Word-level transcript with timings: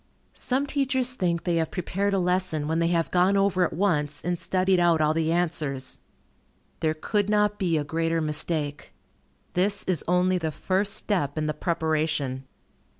Some 0.33 0.65
teachers 0.65 1.13
think 1.13 1.43
they 1.43 1.57
have 1.57 1.69
prepared 1.69 2.15
a 2.15 2.17
lesson 2.17 2.67
when 2.67 2.79
they 2.79 2.87
have 2.87 3.11
gone 3.11 3.37
over 3.37 3.63
it 3.65 3.71
once, 3.71 4.23
and 4.23 4.39
studied 4.39 4.79
out 4.79 4.99
all 4.99 5.13
the 5.13 5.31
answers. 5.31 5.99
There 6.79 6.95
could 6.95 7.29
not 7.29 7.59
be 7.59 7.77
a 7.77 7.83
greater 7.83 8.19
mistake. 8.19 8.93
This 9.53 9.83
is 9.83 10.03
only 10.07 10.39
the 10.39 10.49
first 10.49 10.95
step 10.95 11.37
in 11.37 11.45
the 11.45 11.53
preparation. 11.53 12.47